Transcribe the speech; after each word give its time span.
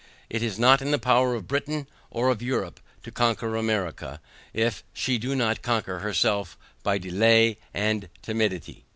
It 0.31 0.41
is 0.41 0.57
not 0.57 0.81
in 0.81 0.89
the 0.89 0.97
power 0.97 1.35
of 1.35 1.47
Britain 1.47 1.85
or 2.09 2.29
of 2.29 2.41
Europe 2.41 2.79
to 3.03 3.11
conquer 3.11 3.55
America, 3.55 4.19
if 4.51 4.83
she 4.93 5.19
do 5.19 5.35
not 5.35 5.61
conquer 5.61 5.99
herself 5.99 6.57
by 6.81 6.97
DELAY 6.97 7.59
and 7.71 8.09
TIMIDITY. 8.23 8.83